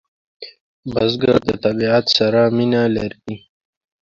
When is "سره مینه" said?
2.17-2.83